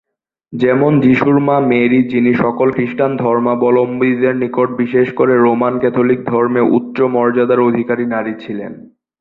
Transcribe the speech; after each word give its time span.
যেমন 0.53 0.91
যীশুর 0.99 1.37
মা 1.39 1.57
মেরি 1.67 1.99
যিনি 2.03 2.31
সকল 2.33 2.67
খ্রিস্টান 2.71 3.11
ধর্মাবলম্বীদের 3.17 4.35
নিকট 4.35 4.69
বিশেষ 4.77 5.07
করে 5.13 5.33
রোমান 5.37 5.73
ক্যাথলিক 5.79 6.19
ধর্মে 6.25 6.61
উচ্চ 6.77 6.97
মর্যাদার 7.11 7.59
অধিকারী 7.59 8.05
নারী 8.05 8.33
ছিলেন। 8.39 8.71